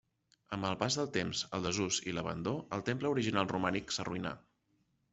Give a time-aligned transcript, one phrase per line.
[0.55, 4.37] Amb el pas del temps, el desús i l'abandó, el temple original romànic s'arruïnà.